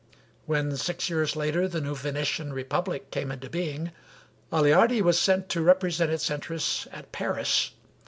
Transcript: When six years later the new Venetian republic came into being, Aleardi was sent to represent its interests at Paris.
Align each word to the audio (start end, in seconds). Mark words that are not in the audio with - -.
When 0.47 0.77
six 0.77 1.11
years 1.11 1.35
later 1.35 1.67
the 1.67 1.79
new 1.79 1.93
Venetian 1.93 2.53
republic 2.53 3.11
came 3.11 3.31
into 3.31 3.51
being, 3.51 3.91
Aleardi 4.51 4.99
was 5.03 5.19
sent 5.19 5.47
to 5.49 5.61
represent 5.61 6.09
its 6.09 6.31
interests 6.31 6.87
at 6.91 7.11
Paris. 7.11 7.69